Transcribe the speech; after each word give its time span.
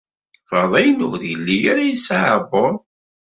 Faḍil 0.49 0.99
ur 1.11 1.19
yelli 1.29 1.57
ara 1.71 1.83
yesɛa 1.89 2.19
aɛebbuḍ. 2.29 2.75